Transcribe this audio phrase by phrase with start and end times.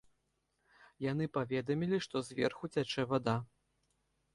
[1.11, 3.41] Яны паведамілі, што зверху цячэ вада.